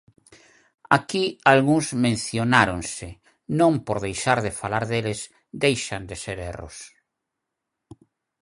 [0.97, 3.07] Aquí algúns mencionáronse,
[3.59, 5.19] non por deixar de falar deles
[5.63, 6.77] deixan de ser erros.